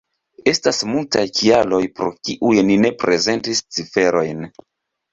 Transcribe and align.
Estas 0.51 0.79
multaj 0.93 1.25
kialoj, 1.41 1.83
pro 2.01 2.09
kiuj 2.23 2.57
ni 2.73 2.81
ne 2.87 2.95
prezentis 3.05 3.65
ciferojn. 3.79 4.47